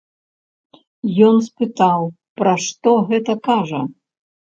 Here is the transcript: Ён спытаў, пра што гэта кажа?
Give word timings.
Ён 1.27 1.35
спытаў, 1.49 2.01
пра 2.43 2.57
што 2.67 2.99
гэта 3.15 3.41
кажа? 3.53 3.81